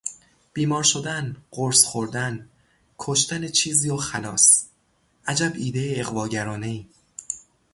[0.53, 2.49] بیمار شدن، قرص خوردن،
[2.99, 4.65] کشتن چیزی و خلاص.
[5.27, 6.85] عجب ایده اغواگرانهای!